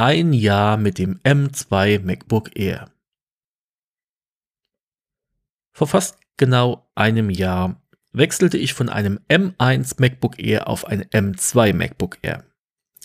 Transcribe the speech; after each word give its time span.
Ein 0.00 0.32
Jahr 0.32 0.76
mit 0.76 0.98
dem 0.98 1.18
M2 1.24 1.98
MacBook 2.04 2.56
Air. 2.56 2.88
Vor 5.72 5.88
fast 5.88 6.18
genau 6.36 6.88
einem 6.94 7.30
Jahr 7.30 7.82
wechselte 8.12 8.58
ich 8.58 8.74
von 8.74 8.90
einem 8.90 9.18
M1 9.28 9.96
MacBook 9.98 10.38
Air 10.38 10.68
auf 10.68 10.86
ein 10.86 11.02
M2 11.02 11.74
MacBook 11.74 12.18
Air. 12.22 12.44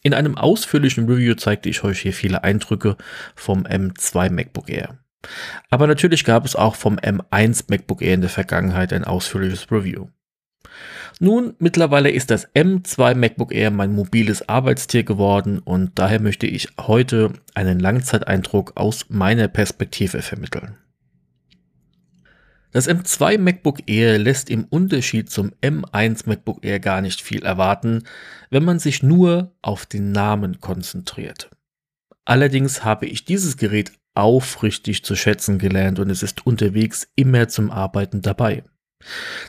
In 0.03 0.13
einem 0.13 0.37
ausführlichen 0.37 1.09
Review 1.09 1.33
zeigte 1.33 1.67
ich 1.67 1.83
euch 1.83 1.99
hier 1.99 2.13
viele 2.13 2.43
Eindrücke 2.43 2.95
vom 3.35 3.63
M2 3.63 4.29
MacBook 4.29 4.69
Air. 4.69 4.99
Aber 5.71 5.87
natürlich 5.87 6.23
gab 6.23 6.45
es 6.45 6.55
auch 6.55 6.75
vom 6.75 6.97
M1 6.97 7.71
MacBook 7.71 8.03
Air 8.03 8.13
in 8.13 8.21
der 8.21 8.29
Vergangenheit 8.29 8.93
ein 8.93 9.03
ausführliches 9.03 9.71
Review. 9.71 10.09
Nun, 11.23 11.55
mittlerweile 11.57 12.11
ist 12.11 12.31
das 12.31 12.53
M2 12.53 13.15
MacBook 13.15 13.53
Air 13.55 13.71
mein 13.71 13.93
mobiles 13.93 14.49
Arbeitstier 14.49 15.05
geworden 15.05 15.59
und 15.59 15.91
daher 15.95 16.19
möchte 16.19 16.47
ich 16.47 16.67
heute 16.77 17.31
einen 17.53 17.79
Langzeiteindruck 17.79 18.73
aus 18.75 19.05
meiner 19.07 19.47
Perspektive 19.47 20.21
vermitteln. 20.21 20.75
Das 22.73 22.89
M2 22.89 23.37
MacBook 23.37 23.89
Air 23.89 24.19
lässt 24.19 24.49
im 24.49 24.65
Unterschied 24.65 25.29
zum 25.29 25.53
M1 25.61 26.27
MacBook 26.27 26.65
Air 26.65 26.81
gar 26.81 26.99
nicht 26.99 27.21
viel 27.21 27.45
erwarten, 27.45 28.03
wenn 28.49 28.65
man 28.65 28.79
sich 28.79 29.01
nur 29.01 29.55
auf 29.61 29.85
den 29.85 30.11
Namen 30.11 30.59
konzentriert. 30.59 31.49
Allerdings 32.25 32.83
habe 32.83 33.05
ich 33.05 33.23
dieses 33.23 33.55
Gerät 33.55 33.93
aufrichtig 34.13 35.05
zu 35.05 35.15
schätzen 35.15 35.57
gelernt 35.57 35.99
und 35.99 36.09
es 36.09 36.21
ist 36.21 36.45
unterwegs 36.45 37.07
immer 37.15 37.47
zum 37.47 37.71
Arbeiten 37.71 38.21
dabei. 38.21 38.65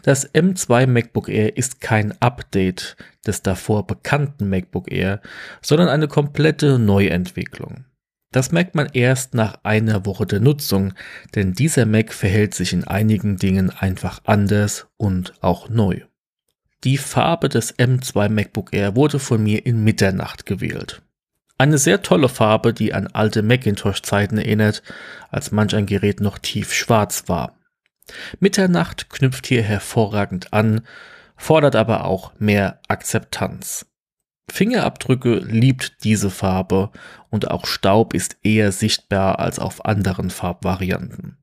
Das 0.03 0.33
M2 0.35 0.87
MacBook 0.87 1.29
Air 1.29 1.57
ist 1.57 1.81
kein 1.81 2.21
Update 2.21 2.97
des 3.27 3.43
davor 3.43 3.87
bekannten 3.87 4.49
MacBook 4.49 4.91
Air, 4.91 5.21
sondern 5.63 5.89
eine 5.89 6.09
komplette 6.09 6.79
Neuentwicklung. 6.79 7.85
Das 8.33 8.51
merkt 8.51 8.75
man 8.75 8.89
erst 8.93 9.35
nach 9.35 9.61
einer 9.63 10.07
Woche 10.07 10.27
der 10.27 10.41
Nutzung, 10.41 10.95
denn 11.37 11.53
dieser 11.53 11.87
Mac 11.87 12.13
verhält 12.13 12.55
sich 12.55 12.73
in 12.73 12.83
einigen 12.83 13.37
Dingen 13.37 13.71
einfach 13.71 14.21
anders 14.25 14.89
und 14.97 15.35
auch 15.41 15.69
neu. 15.69 16.01
Die 16.83 16.99
Farbe 16.99 17.49
des 17.49 17.79
M2 17.79 18.29
MacBook 18.29 18.75
Air 18.75 18.97
wurde 18.97 19.19
von 19.19 19.43
mir 19.43 19.65
in 19.65 19.85
Mitternacht 19.85 20.47
gewählt. 20.47 21.01
Eine 21.57 21.79
sehr 21.79 22.03
tolle 22.03 22.29
Farbe, 22.29 22.75
die 22.75 22.93
an 22.93 23.07
alte 23.07 23.43
Macintosh-Zeiten 23.43 24.39
erinnert, 24.39 24.83
als 25.31 25.53
manch 25.53 25.75
ein 25.77 25.87
Gerät 25.87 26.21
noch 26.21 26.39
tief 26.39 26.73
schwarz 26.73 27.29
war. 27.29 27.55
Mitternacht 28.41 29.11
knüpft 29.11 29.47
hier 29.47 29.63
hervorragend 29.63 30.53
an, 30.53 30.83
fordert 31.37 31.77
aber 31.77 32.05
auch 32.05 32.33
mehr 32.39 32.81
Akzeptanz. 32.89 33.87
Fingerabdrücke 34.51 35.39
liebt 35.39 36.05
diese 36.05 36.31
Farbe 36.31 36.91
und 37.31 37.51
auch 37.51 37.67
Staub 37.67 38.15
ist 38.15 38.37
eher 38.43 38.73
sichtbar 38.73 39.39
als 39.39 39.59
auf 39.59 39.85
anderen 39.85 40.31
Farbvarianten. 40.31 41.39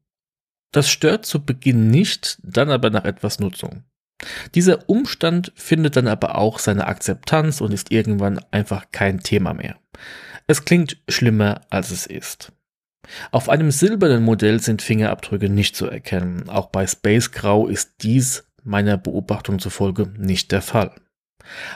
Das 0.71 0.89
stört 0.89 1.25
zu 1.25 1.43
Beginn 1.43 1.89
nicht, 1.89 2.39
dann 2.43 2.69
aber 2.69 2.89
nach 2.89 3.03
etwas 3.03 3.39
Nutzung. 3.39 3.83
Dieser 4.53 4.87
Umstand 4.87 5.51
findet 5.55 5.95
dann 5.95 6.07
aber 6.07 6.37
auch 6.37 6.59
seine 6.59 6.87
Akzeptanz 6.87 7.59
und 7.59 7.73
ist 7.73 7.91
irgendwann 7.91 8.39
einfach 8.51 8.85
kein 8.91 9.19
Thema 9.21 9.53
mehr. 9.53 9.77
Es 10.47 10.63
klingt 10.63 11.01
schlimmer, 11.09 11.61
als 11.69 11.91
es 11.91 12.05
ist. 12.05 12.53
Auf 13.31 13.49
einem 13.49 13.71
silbernen 13.71 14.23
Modell 14.23 14.59
sind 14.59 14.81
Fingerabdrücke 14.81 15.49
nicht 15.49 15.75
zu 15.75 15.87
erkennen. 15.87 16.49
Auch 16.49 16.67
bei 16.67 16.85
Space 16.87 17.31
Grau 17.31 17.67
ist 17.67 17.95
dies 18.01 18.45
meiner 18.63 18.97
Beobachtung 18.97 19.59
zufolge 19.59 20.11
nicht 20.17 20.51
der 20.51 20.61
Fall. 20.61 20.93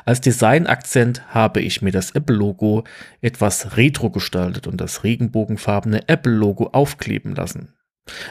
Als 0.06 0.22
Designakzent 0.22 1.34
habe 1.34 1.62
ich 1.62 1.82
mir 1.82 1.92
das 1.92 2.12
Apple-Logo 2.12 2.84
etwas 3.22 3.76
retro 3.78 4.10
gestaltet 4.12 4.68
und 4.68 4.80
das 4.80 5.04
regenbogenfarbene 5.04 6.08
Apple-Logo 6.08 6.68
aufkleben 6.68 7.36
lassen. 7.36 7.74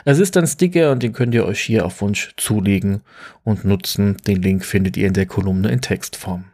Es 0.05 0.21
ist 0.21 0.37
ein 0.37 0.47
Sticker 0.47 0.93
und 0.93 1.03
den 1.03 1.12
könnt 1.12 1.34
ihr 1.34 1.44
euch 1.44 1.61
hier 1.61 1.84
auf 1.84 2.00
Wunsch 2.00 2.32
zulegen 2.37 3.03
und 3.43 3.65
nutzen. 3.65 4.16
Den 4.19 4.41
Link 4.41 4.65
findet 4.65 4.97
ihr 4.97 5.09
in 5.09 5.15
der 5.15 5.26
Kolumne 5.26 5.71
in 5.71 5.81
Textform. 5.81 6.44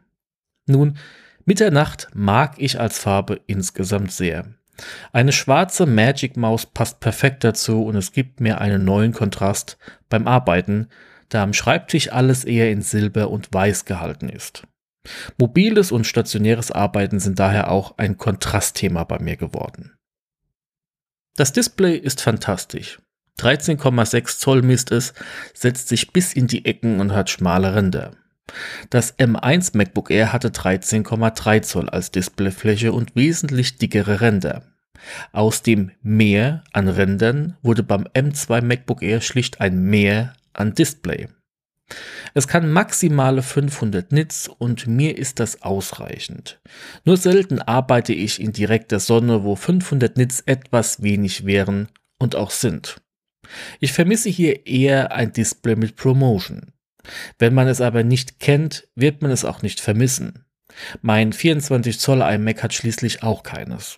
Nun, 0.66 0.96
Mitternacht 1.44 2.08
mag 2.14 2.54
ich 2.56 2.80
als 2.80 2.98
Farbe 2.98 3.40
insgesamt 3.46 4.12
sehr. 4.12 4.46
Eine 5.12 5.32
schwarze 5.32 5.86
Magic 5.86 6.36
Maus 6.36 6.66
passt 6.66 7.00
perfekt 7.00 7.44
dazu 7.44 7.84
und 7.84 7.96
es 7.96 8.12
gibt 8.12 8.40
mir 8.40 8.60
einen 8.60 8.84
neuen 8.84 9.12
Kontrast 9.12 9.78
beim 10.08 10.26
Arbeiten, 10.26 10.88
da 11.28 11.42
am 11.42 11.52
Schreibtisch 11.52 12.12
alles 12.12 12.44
eher 12.44 12.70
in 12.70 12.82
Silber 12.82 13.30
und 13.30 13.52
Weiß 13.52 13.84
gehalten 13.84 14.28
ist. 14.28 14.64
Mobiles 15.38 15.92
und 15.92 16.06
stationäres 16.06 16.70
Arbeiten 16.70 17.20
sind 17.20 17.38
daher 17.38 17.70
auch 17.70 17.96
ein 17.98 18.18
Kontrastthema 18.18 19.04
bei 19.04 19.18
mir 19.18 19.36
geworden. 19.36 19.92
Das 21.36 21.52
Display 21.52 21.96
ist 21.96 22.20
fantastisch. 22.20 23.00
13,6 23.38 24.38
Zoll 24.38 24.62
misst 24.62 24.92
es, 24.92 25.14
setzt 25.54 25.88
sich 25.88 26.12
bis 26.12 26.34
in 26.34 26.46
die 26.46 26.66
Ecken 26.66 27.00
und 27.00 27.12
hat 27.12 27.30
schmale 27.30 27.74
Ränder. 27.74 28.12
Das 28.90 29.18
M1 29.18 29.76
MacBook 29.76 30.10
Air 30.10 30.32
hatte 30.32 30.48
13,3 30.48 31.62
Zoll 31.62 31.88
als 31.88 32.10
Displayfläche 32.10 32.92
und 32.92 33.14
wesentlich 33.16 33.78
dickere 33.78 34.20
Ränder. 34.20 34.62
Aus 35.32 35.62
dem 35.62 35.90
Mehr 36.02 36.64
an 36.72 36.88
Rändern 36.88 37.56
wurde 37.62 37.82
beim 37.82 38.04
M2 38.14 38.62
MacBook 38.62 39.02
Air 39.02 39.20
schlicht 39.20 39.60
ein 39.60 39.82
Mehr 39.82 40.34
an 40.52 40.74
Display. 40.74 41.28
Es 42.34 42.46
kann 42.46 42.70
maximale 42.70 43.42
500 43.42 44.12
Nits 44.12 44.48
und 44.48 44.86
mir 44.86 45.18
ist 45.18 45.40
das 45.40 45.62
ausreichend. 45.62 46.60
Nur 47.04 47.16
selten 47.16 47.60
arbeite 47.60 48.12
ich 48.12 48.40
in 48.40 48.52
direkter 48.52 49.00
Sonne, 49.00 49.42
wo 49.42 49.56
500 49.56 50.16
Nits 50.16 50.40
etwas 50.40 51.02
wenig 51.02 51.44
wären 51.44 51.88
und 52.18 52.36
auch 52.36 52.50
sind. 52.50 53.00
Ich 53.80 53.92
vermisse 53.92 54.28
hier 54.28 54.66
eher 54.66 55.12
ein 55.12 55.32
Display 55.32 55.74
mit 55.74 55.96
Promotion. 55.96 56.72
Wenn 57.38 57.54
man 57.54 57.66
es 57.66 57.80
aber 57.80 58.04
nicht 58.04 58.38
kennt, 58.38 58.88
wird 58.94 59.22
man 59.22 59.30
es 59.30 59.44
auch 59.44 59.62
nicht 59.62 59.80
vermissen. 59.80 60.44
Mein 61.02 61.32
24 61.32 61.98
Zoll 61.98 62.22
iMac 62.22 62.62
hat 62.62 62.74
schließlich 62.74 63.22
auch 63.24 63.42
keines. 63.42 63.96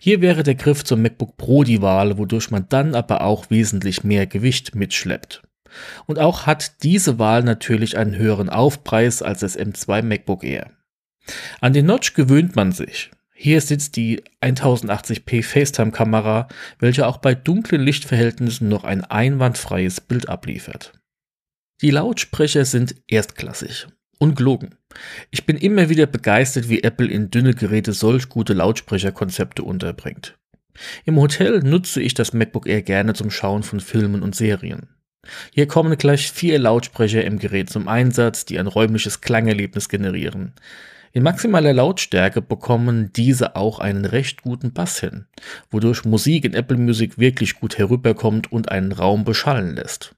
Hier 0.00 0.20
wäre 0.20 0.42
der 0.42 0.54
Griff 0.54 0.84
zum 0.84 1.02
MacBook 1.02 1.36
Pro 1.36 1.64
die 1.64 1.82
Wahl, 1.82 2.18
wodurch 2.18 2.50
man 2.50 2.66
dann 2.68 2.94
aber 2.94 3.22
auch 3.22 3.50
wesentlich 3.50 4.04
mehr 4.04 4.26
Gewicht 4.26 4.74
mitschleppt. 4.74 5.42
Und 6.06 6.18
auch 6.18 6.46
hat 6.46 6.82
diese 6.82 7.18
Wahl 7.18 7.42
natürlich 7.42 7.96
einen 7.96 8.16
höheren 8.16 8.48
Aufpreis 8.50 9.22
als 9.22 9.40
das 9.40 9.58
M2 9.58 10.02
MacBook 10.02 10.44
Air. 10.44 10.70
An 11.60 11.72
den 11.72 11.86
Notch 11.86 12.14
gewöhnt 12.14 12.56
man 12.56 12.72
sich. 12.72 13.10
Hier 13.34 13.60
sitzt 13.60 13.96
die 13.96 14.22
1080p 14.40 15.42
FaceTime-Kamera, 15.42 16.48
welche 16.78 17.06
auch 17.06 17.16
bei 17.16 17.34
dunklen 17.34 17.82
Lichtverhältnissen 17.82 18.68
noch 18.68 18.84
ein 18.84 19.04
einwandfreies 19.04 20.00
Bild 20.00 20.28
abliefert. 20.28 20.92
Die 21.80 21.90
Lautsprecher 21.90 22.64
sind 22.64 22.94
erstklassig. 23.08 23.88
Ungelogen. 24.22 24.76
Ich 25.32 25.46
bin 25.46 25.56
immer 25.56 25.88
wieder 25.88 26.06
begeistert, 26.06 26.68
wie 26.68 26.84
Apple 26.84 27.08
in 27.08 27.30
dünne 27.30 27.54
Geräte 27.54 27.92
solch 27.92 28.28
gute 28.28 28.52
Lautsprecherkonzepte 28.52 29.64
unterbringt. 29.64 30.38
Im 31.04 31.16
Hotel 31.16 31.58
nutze 31.58 32.00
ich 32.00 32.14
das 32.14 32.32
MacBook 32.32 32.68
Air 32.68 32.82
gerne 32.82 33.14
zum 33.14 33.32
Schauen 33.32 33.64
von 33.64 33.80
Filmen 33.80 34.22
und 34.22 34.36
Serien. 34.36 34.86
Hier 35.52 35.66
kommen 35.66 35.98
gleich 35.98 36.30
vier 36.30 36.60
Lautsprecher 36.60 37.24
im 37.24 37.40
Gerät 37.40 37.68
zum 37.68 37.88
Einsatz, 37.88 38.44
die 38.44 38.60
ein 38.60 38.68
räumliches 38.68 39.22
Klangerlebnis 39.22 39.88
generieren. 39.88 40.52
In 41.12 41.24
maximaler 41.24 41.72
Lautstärke 41.72 42.42
bekommen 42.42 43.12
diese 43.12 43.56
auch 43.56 43.80
einen 43.80 44.04
recht 44.04 44.42
guten 44.42 44.72
Bass 44.72 45.00
hin, 45.00 45.26
wodurch 45.68 46.04
Musik 46.04 46.44
in 46.44 46.54
Apple 46.54 46.78
Music 46.78 47.18
wirklich 47.18 47.58
gut 47.58 47.76
herüberkommt 47.76 48.52
und 48.52 48.70
einen 48.70 48.92
Raum 48.92 49.24
beschallen 49.24 49.74
lässt. 49.74 50.14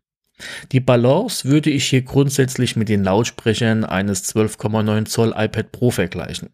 Die 0.72 0.80
Balance 0.80 1.48
würde 1.48 1.70
ich 1.70 1.86
hier 1.86 2.02
grundsätzlich 2.02 2.76
mit 2.76 2.88
den 2.88 3.04
Lautsprechern 3.04 3.84
eines 3.84 4.24
12,9 4.34 5.04
Zoll 5.06 5.34
iPad 5.36 5.72
Pro 5.72 5.90
vergleichen. 5.90 6.50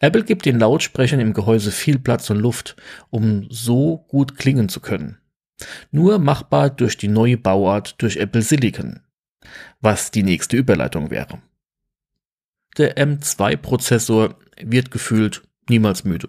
Apple 0.00 0.24
gibt 0.24 0.44
den 0.44 0.58
Lautsprechern 0.58 1.20
im 1.20 1.32
Gehäuse 1.32 1.72
viel 1.72 1.98
Platz 1.98 2.30
und 2.30 2.38
Luft, 2.38 2.76
um 3.10 3.46
so 3.50 3.98
gut 4.08 4.36
klingen 4.36 4.68
zu 4.68 4.80
können. 4.80 5.18
Nur 5.90 6.18
machbar 6.18 6.70
durch 6.70 6.96
die 6.96 7.08
neue 7.08 7.38
Bauart 7.38 8.00
durch 8.02 8.16
Apple 8.16 8.42
Silicon, 8.42 9.00
was 9.80 10.10
die 10.10 10.22
nächste 10.22 10.56
Überleitung 10.56 11.10
wäre. 11.10 11.40
Der 12.78 12.96
M2-Prozessor 12.96 14.36
wird 14.60 14.90
gefühlt 14.90 15.42
niemals 15.68 16.04
müde. 16.04 16.28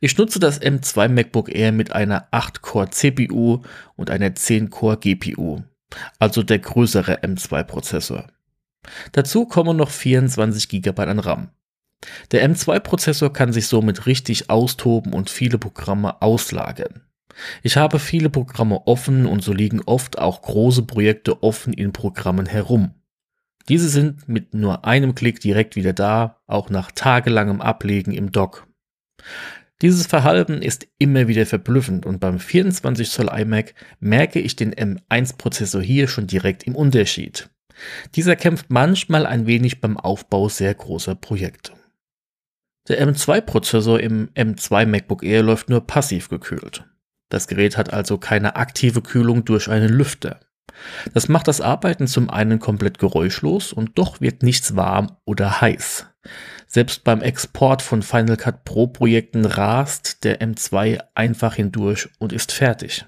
Ich 0.00 0.16
nutze 0.16 0.40
das 0.40 0.60
M2 0.60 1.08
MacBook 1.08 1.54
Air 1.54 1.72
mit 1.72 1.92
einer 1.92 2.30
8-Core 2.32 2.90
CPU 2.90 3.62
und 3.94 4.10
einer 4.10 4.30
10-Core 4.30 4.96
GPU, 4.96 5.62
also 6.18 6.42
der 6.42 6.58
größere 6.58 7.22
M2-Prozessor. 7.22 8.26
Dazu 9.12 9.46
kommen 9.46 9.76
noch 9.76 9.90
24 9.90 10.68
GB 10.68 11.02
an 11.02 11.18
RAM. 11.18 11.50
Der 12.32 12.48
M2-Prozessor 12.48 13.32
kann 13.32 13.52
sich 13.52 13.66
somit 13.66 14.06
richtig 14.06 14.48
austoben 14.48 15.12
und 15.12 15.28
viele 15.28 15.58
Programme 15.58 16.22
auslagern. 16.22 17.02
Ich 17.62 17.76
habe 17.76 17.98
viele 17.98 18.30
Programme 18.30 18.86
offen 18.86 19.26
und 19.26 19.42
so 19.42 19.52
liegen 19.52 19.82
oft 19.82 20.18
auch 20.18 20.42
große 20.42 20.82
Projekte 20.82 21.42
offen 21.42 21.72
in 21.72 21.92
Programmen 21.92 22.46
herum. 22.46 22.94
Diese 23.68 23.88
sind 23.88 24.28
mit 24.28 24.54
nur 24.54 24.84
einem 24.84 25.14
Klick 25.14 25.40
direkt 25.40 25.76
wieder 25.76 25.92
da, 25.92 26.40
auch 26.46 26.70
nach 26.70 26.90
tagelangem 26.90 27.60
Ablegen 27.60 28.12
im 28.12 28.32
Dock. 28.32 28.66
Dieses 29.82 30.06
Verhalten 30.06 30.60
ist 30.60 30.86
immer 30.98 31.26
wieder 31.26 31.46
verblüffend 31.46 32.04
und 32.04 32.20
beim 32.20 32.38
24 32.38 33.10
Zoll 33.10 33.30
iMac 33.32 33.74
merke 33.98 34.38
ich 34.38 34.54
den 34.56 34.74
M1-Prozessor 34.74 35.80
hier 35.80 36.06
schon 36.06 36.26
direkt 36.26 36.64
im 36.64 36.76
Unterschied. 36.76 37.48
Dieser 38.14 38.36
kämpft 38.36 38.66
manchmal 38.68 39.24
ein 39.24 39.46
wenig 39.46 39.80
beim 39.80 39.96
Aufbau 39.96 40.50
sehr 40.50 40.74
großer 40.74 41.14
Projekte. 41.14 41.72
Der 42.88 43.06
M2-Prozessor 43.06 44.00
im 44.00 44.28
M2 44.34 44.84
MacBook 44.84 45.22
Air 45.22 45.42
läuft 45.42 45.70
nur 45.70 45.86
passiv 45.86 46.28
gekühlt. 46.28 46.84
Das 47.30 47.46
Gerät 47.46 47.78
hat 47.78 47.92
also 47.92 48.18
keine 48.18 48.56
aktive 48.56 49.00
Kühlung 49.00 49.44
durch 49.44 49.70
einen 49.70 49.88
Lüfter. 49.88 50.40
Das 51.14 51.28
macht 51.28 51.48
das 51.48 51.60
Arbeiten 51.60 52.06
zum 52.06 52.28
einen 52.28 52.58
komplett 52.58 52.98
geräuschlos 52.98 53.72
und 53.72 53.98
doch 53.98 54.20
wird 54.20 54.42
nichts 54.42 54.76
warm 54.76 55.16
oder 55.24 55.60
heiß. 55.60 56.09
Selbst 56.66 57.04
beim 57.04 57.22
Export 57.22 57.82
von 57.82 58.02
Final 58.02 58.36
Cut 58.36 58.64
Pro 58.64 58.86
Projekten 58.86 59.44
rast 59.44 60.24
der 60.24 60.40
M2 60.40 61.00
einfach 61.14 61.54
hindurch 61.54 62.08
und 62.18 62.32
ist 62.32 62.52
fertig. 62.52 63.06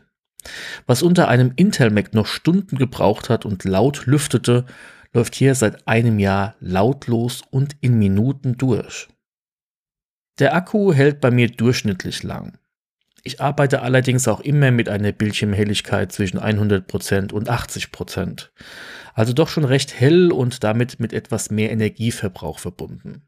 Was 0.86 1.02
unter 1.02 1.28
einem 1.28 1.52
Intel 1.56 1.90
Mac 1.90 2.14
noch 2.14 2.26
Stunden 2.26 2.76
gebraucht 2.76 3.28
hat 3.28 3.44
und 3.44 3.64
laut 3.64 4.06
lüftete, 4.06 4.66
läuft 5.12 5.34
hier 5.34 5.54
seit 5.54 5.86
einem 5.86 6.18
Jahr 6.18 6.56
lautlos 6.60 7.42
und 7.50 7.76
in 7.80 7.98
Minuten 7.98 8.56
durch. 8.56 9.08
Der 10.38 10.54
Akku 10.54 10.92
hält 10.92 11.20
bei 11.20 11.30
mir 11.30 11.48
durchschnittlich 11.48 12.22
lang. 12.22 12.58
Ich 13.24 13.40
arbeite 13.40 13.82
allerdings 13.82 14.26
auch 14.26 14.40
immer 14.40 14.72
mit 14.72 14.88
einer 14.88 15.12
Bildschirmhelligkeit 15.12 16.10
zwischen 16.10 16.40
100% 16.40 17.32
und 17.32 17.48
80%. 17.48 18.48
Also 19.14 19.32
doch 19.32 19.48
schon 19.48 19.64
recht 19.64 19.98
hell 19.98 20.32
und 20.32 20.64
damit 20.64 20.98
mit 20.98 21.12
etwas 21.12 21.50
mehr 21.50 21.70
Energieverbrauch 21.70 22.58
verbunden. 22.58 23.22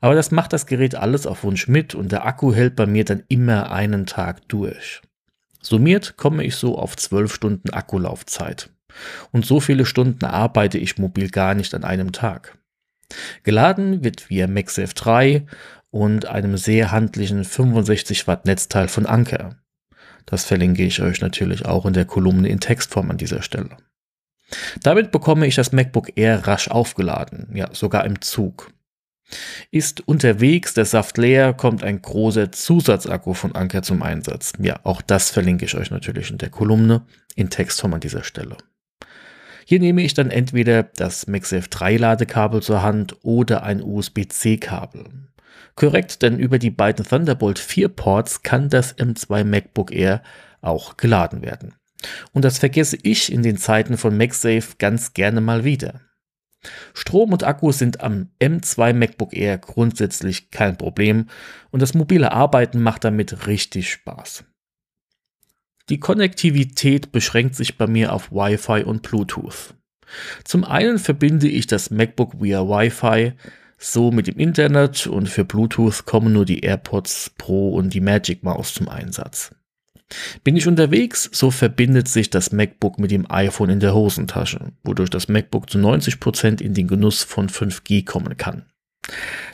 Aber 0.00 0.16
das 0.16 0.32
macht 0.32 0.52
das 0.52 0.66
Gerät 0.66 0.96
alles 0.96 1.28
auf 1.28 1.44
Wunsch 1.44 1.68
mit 1.68 1.94
und 1.94 2.10
der 2.10 2.26
Akku 2.26 2.52
hält 2.52 2.74
bei 2.74 2.86
mir 2.86 3.04
dann 3.04 3.22
immer 3.28 3.70
einen 3.70 4.06
Tag 4.06 4.48
durch. 4.48 5.00
Summiert 5.60 6.16
komme 6.16 6.42
ich 6.42 6.56
so 6.56 6.76
auf 6.76 6.96
12 6.96 7.32
Stunden 7.32 7.70
Akkulaufzeit. 7.70 8.70
Und 9.30 9.46
so 9.46 9.60
viele 9.60 9.86
Stunden 9.86 10.24
arbeite 10.24 10.78
ich 10.78 10.98
mobil 10.98 11.30
gar 11.30 11.54
nicht 11.54 11.72
an 11.74 11.84
einem 11.84 12.10
Tag. 12.10 12.58
Geladen 13.44 14.02
wird 14.02 14.28
via 14.28 14.48
MagSafe 14.48 14.94
3 14.94 15.46
und 15.92 16.26
einem 16.26 16.56
sehr 16.56 16.90
handlichen 16.90 17.44
65 17.44 18.26
Watt 18.26 18.46
Netzteil 18.46 18.88
von 18.88 19.06
Anker. 19.06 19.56
Das 20.26 20.44
verlinke 20.44 20.82
ich 20.82 21.00
euch 21.02 21.20
natürlich 21.20 21.66
auch 21.66 21.86
in 21.86 21.92
der 21.92 22.06
Kolumne 22.06 22.48
in 22.48 22.60
Textform 22.60 23.10
an 23.10 23.18
dieser 23.18 23.42
Stelle. 23.42 23.76
Damit 24.82 25.12
bekomme 25.12 25.46
ich 25.46 25.54
das 25.54 25.72
MacBook 25.72 26.16
Air 26.16 26.46
rasch 26.46 26.68
aufgeladen, 26.68 27.48
ja 27.54 27.68
sogar 27.72 28.04
im 28.06 28.20
Zug. 28.22 28.72
Ist 29.70 30.06
unterwegs 30.06 30.74
der 30.74 30.86
Saft 30.86 31.18
leer, 31.18 31.52
kommt 31.52 31.84
ein 31.84 32.00
großer 32.00 32.52
Zusatzakku 32.52 33.34
von 33.34 33.54
Anker 33.54 33.82
zum 33.82 34.02
Einsatz. 34.02 34.54
Ja, 34.58 34.80
auch 34.84 35.02
das 35.02 35.30
verlinke 35.30 35.66
ich 35.66 35.74
euch 35.74 35.90
natürlich 35.90 36.30
in 36.30 36.38
der 36.38 36.50
Kolumne 36.50 37.06
in 37.34 37.50
Textform 37.50 37.94
an 37.94 38.00
dieser 38.00 38.24
Stelle. 38.24 38.56
Hier 39.66 39.78
nehme 39.78 40.02
ich 40.02 40.14
dann 40.14 40.30
entweder 40.30 40.82
das 40.82 41.26
MagSafe 41.26 41.68
3 41.68 41.96
Ladekabel 41.98 42.62
zur 42.62 42.82
Hand 42.82 43.16
oder 43.22 43.62
ein 43.62 43.82
USB-C 43.82 44.56
Kabel. 44.56 45.04
Korrekt, 45.74 46.22
denn 46.22 46.38
über 46.38 46.58
die 46.58 46.70
beiden 46.70 47.04
Thunderbolt 47.04 47.58
4 47.58 47.88
Ports 47.88 48.42
kann 48.42 48.68
das 48.68 48.96
M2 48.96 49.44
MacBook 49.44 49.92
Air 49.92 50.22
auch 50.60 50.96
geladen 50.96 51.42
werden. 51.42 51.74
Und 52.32 52.44
das 52.44 52.58
vergesse 52.58 52.98
ich 53.02 53.32
in 53.32 53.42
den 53.42 53.56
Zeiten 53.56 53.96
von 53.96 54.16
MagSafe 54.16 54.76
ganz 54.78 55.14
gerne 55.14 55.40
mal 55.40 55.64
wieder. 55.64 56.00
Strom 56.94 57.32
und 57.32 57.42
Akku 57.42 57.72
sind 57.72 58.00
am 58.00 58.28
M2 58.40 58.92
MacBook 58.92 59.34
Air 59.34 59.58
grundsätzlich 59.58 60.50
kein 60.50 60.76
Problem 60.76 61.28
und 61.70 61.82
das 61.82 61.94
mobile 61.94 62.32
Arbeiten 62.32 62.80
macht 62.80 63.04
damit 63.04 63.46
richtig 63.46 63.90
Spaß. 63.90 64.44
Die 65.88 65.98
Konnektivität 65.98 67.10
beschränkt 67.10 67.56
sich 67.56 67.76
bei 67.76 67.88
mir 67.88 68.12
auf 68.12 68.30
Wi-Fi 68.30 68.84
und 68.84 69.02
Bluetooth. 69.02 69.74
Zum 70.44 70.64
einen 70.64 70.98
verbinde 70.98 71.48
ich 71.48 71.66
das 71.66 71.90
MacBook 71.90 72.40
via 72.40 72.60
Wi-Fi, 72.62 73.32
so 73.82 74.10
mit 74.10 74.26
dem 74.26 74.38
Internet 74.38 75.06
und 75.06 75.28
für 75.28 75.44
Bluetooth 75.44 76.04
kommen 76.04 76.32
nur 76.32 76.44
die 76.44 76.60
AirPods 76.60 77.32
Pro 77.36 77.74
und 77.74 77.92
die 77.92 78.00
Magic 78.00 78.42
Mouse 78.42 78.74
zum 78.74 78.88
Einsatz. 78.88 79.54
Bin 80.44 80.56
ich 80.56 80.66
unterwegs, 80.66 81.28
so 81.32 81.50
verbindet 81.50 82.06
sich 82.06 82.30
das 82.30 82.52
MacBook 82.52 82.98
mit 82.98 83.10
dem 83.10 83.30
iPhone 83.30 83.70
in 83.70 83.80
der 83.80 83.94
Hosentasche, 83.94 84.72
wodurch 84.84 85.10
das 85.10 85.28
MacBook 85.28 85.70
zu 85.70 85.78
90 85.78 86.20
Prozent 86.20 86.60
in 86.60 86.74
den 86.74 86.86
Genuss 86.86 87.22
von 87.22 87.48
5G 87.48 88.04
kommen 88.04 88.36
kann. 88.36 88.66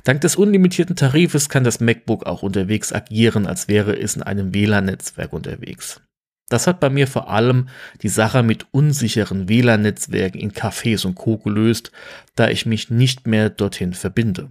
Dank 0.05 0.21
des 0.21 0.37
unlimitierten 0.37 0.97
Tarifes 0.97 1.49
kann 1.49 1.65
das 1.65 1.81
MacBook 1.81 2.27
auch 2.27 2.43
unterwegs 2.43 2.93
agieren, 2.93 3.47
als 3.47 3.69
wäre 3.69 3.99
es 3.99 4.17
in 4.17 4.23
einem 4.23 4.53
WLAN-Netzwerk 4.53 5.33
unterwegs. 5.33 6.01
Das 6.49 6.67
hat 6.67 6.81
bei 6.81 6.89
mir 6.89 7.07
vor 7.07 7.31
allem 7.31 7.69
die 8.03 8.09
Sache 8.09 8.43
mit 8.43 8.67
unsicheren 8.71 9.49
WLAN-Netzwerken 9.49 10.41
in 10.41 10.53
Cafés 10.53 11.07
und 11.07 11.15
Co. 11.15 11.39
gelöst, 11.39 11.93
da 12.35 12.49
ich 12.49 12.65
mich 12.65 12.91
nicht 12.91 13.27
mehr 13.27 13.51
dorthin 13.51 13.93
verbinde. 13.93 14.51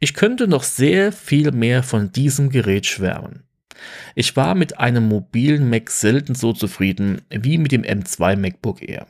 Ich 0.00 0.14
könnte 0.14 0.48
noch 0.48 0.62
sehr 0.62 1.12
viel 1.12 1.52
mehr 1.52 1.82
von 1.82 2.12
diesem 2.12 2.50
Gerät 2.50 2.86
schwärmen. 2.86 3.44
Ich 4.14 4.36
war 4.36 4.54
mit 4.54 4.78
einem 4.78 5.08
mobilen 5.08 5.68
Mac 5.68 5.90
selten 5.90 6.34
so 6.34 6.52
zufrieden 6.52 7.22
wie 7.30 7.58
mit 7.58 7.72
dem 7.72 7.82
M2 7.82 8.36
MacBook 8.36 8.82
Air. 8.82 9.06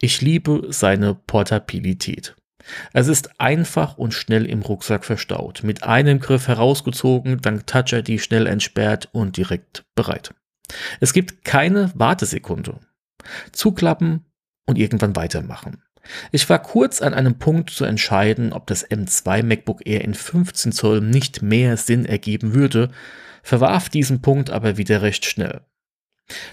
Ich 0.00 0.20
liebe 0.20 0.66
seine 0.70 1.14
Portabilität. 1.14 2.36
Es 2.92 3.08
ist 3.08 3.40
einfach 3.40 3.98
und 3.98 4.14
schnell 4.14 4.46
im 4.46 4.62
Rucksack 4.62 5.04
verstaut, 5.04 5.62
mit 5.62 5.82
einem 5.82 6.18
Griff 6.20 6.48
herausgezogen, 6.48 7.40
dank 7.40 7.66
Touch 7.66 7.92
ID 7.92 8.20
schnell 8.20 8.46
entsperrt 8.46 9.08
und 9.12 9.36
direkt 9.36 9.84
bereit. 9.94 10.34
Es 11.00 11.12
gibt 11.12 11.44
keine 11.44 11.92
Wartesekunde. 11.94 12.80
Zuklappen 13.52 14.24
und 14.66 14.78
irgendwann 14.78 15.16
weitermachen. 15.16 15.82
Ich 16.32 16.48
war 16.50 16.60
kurz 16.60 17.00
an 17.00 17.14
einem 17.14 17.38
Punkt 17.38 17.70
zu 17.70 17.84
entscheiden, 17.84 18.52
ob 18.52 18.66
das 18.66 18.88
M2 18.88 19.42
MacBook 19.42 19.86
Air 19.86 20.02
in 20.02 20.14
15 20.14 20.72
Zoll 20.72 21.00
nicht 21.00 21.42
mehr 21.42 21.76
Sinn 21.76 22.04
ergeben 22.04 22.54
würde, 22.54 22.90
verwarf 23.42 23.88
diesen 23.88 24.20
Punkt 24.20 24.50
aber 24.50 24.76
wieder 24.76 25.02
recht 25.02 25.24
schnell. 25.24 25.62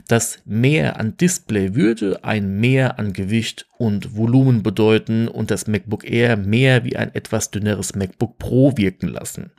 Das 0.07 0.39
Mehr 0.43 0.99
an 0.99 1.15
Display 1.15 1.75
würde 1.75 2.23
ein 2.23 2.59
Mehr 2.59 2.99
an 2.99 3.13
Gewicht 3.13 3.67
und 3.77 4.17
Volumen 4.17 4.63
bedeuten 4.63 5.29
und 5.29 5.49
das 5.49 5.67
MacBook 5.67 6.09
Air 6.09 6.35
mehr 6.35 6.83
wie 6.83 6.97
ein 6.97 7.15
etwas 7.15 7.51
dünneres 7.51 7.95
MacBook 7.95 8.37
Pro 8.37 8.75
wirken 8.75 9.07
lassen. 9.07 9.51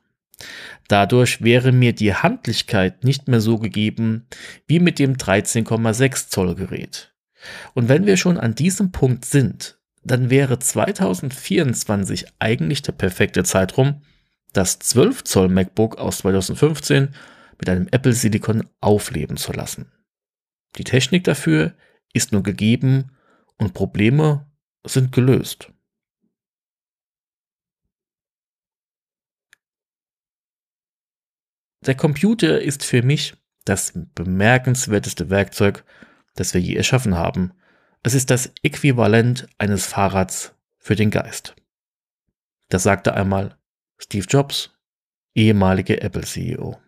Dadurch 0.88 1.42
wäre 1.42 1.72
mir 1.72 1.92
die 1.94 2.14
Handlichkeit 2.14 3.04
nicht 3.04 3.28
mehr 3.28 3.40
so 3.40 3.58
gegeben 3.58 4.26
wie 4.66 4.80
mit 4.80 4.98
dem 4.98 5.16
13,6 5.16 6.28
Zoll 6.28 6.54
Gerät. 6.54 7.14
Und 7.74 7.88
wenn 7.88 8.06
wir 8.06 8.16
schon 8.16 8.38
an 8.38 8.54
diesem 8.54 8.92
Punkt 8.92 9.24
sind, 9.24 9.78
dann 10.04 10.30
wäre 10.30 10.58
2024 10.58 12.26
eigentlich 12.38 12.82
der 12.82 12.92
perfekte 12.92 13.44
Zeitraum, 13.44 14.02
das 14.52 14.78
12 14.80 15.24
Zoll 15.24 15.48
MacBook 15.48 15.98
aus 15.98 16.18
2015 16.18 17.14
mit 17.58 17.68
einem 17.68 17.88
Apple 17.90 18.12
Silicon 18.12 18.68
aufleben 18.80 19.36
zu 19.36 19.52
lassen. 19.52 19.92
Die 20.76 20.84
Technik 20.84 21.24
dafür 21.24 21.74
ist 22.12 22.32
nur 22.32 22.42
gegeben 22.42 23.12
und 23.56 23.74
Probleme 23.74 24.46
sind 24.84 25.12
gelöst. 25.12 25.70
Der 31.86 31.96
Computer 31.96 32.60
ist 32.60 32.84
für 32.84 33.02
mich 33.02 33.34
das 33.64 33.92
bemerkenswerteste 34.14 35.30
Werkzeug, 35.30 35.84
das 36.34 36.54
wir 36.54 36.60
je 36.60 36.76
erschaffen 36.76 37.16
haben. 37.16 37.52
Es 38.02 38.14
ist 38.14 38.30
das 38.30 38.52
Äquivalent 38.62 39.48
eines 39.58 39.86
Fahrrads 39.86 40.54
für 40.78 40.94
den 40.94 41.10
Geist. 41.10 41.54
Das 42.68 42.84
sagte 42.84 43.14
einmal 43.14 43.56
Steve 43.98 44.26
Jobs, 44.28 44.70
ehemaliger 45.34 46.02
Apple-CEO. 46.02 46.78